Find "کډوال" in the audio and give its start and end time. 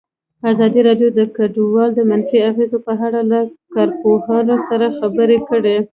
1.35-1.89